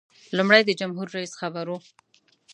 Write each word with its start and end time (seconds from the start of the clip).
لومړی 0.37 0.61
د 0.65 0.71
جمهور 0.79 1.07
رئیس 1.15 1.31
خبر 1.41 1.65
و. 1.69 1.73